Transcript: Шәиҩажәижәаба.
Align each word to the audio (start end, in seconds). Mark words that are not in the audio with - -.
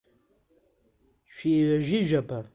Шәиҩажәижәаба. 1.33 2.39